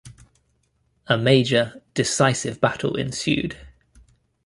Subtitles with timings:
[1.05, 3.55] A major, decisive battle ensued.